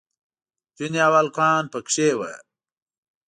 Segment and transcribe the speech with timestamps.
[0.71, 2.31] نجونې او هلکان پکې وو.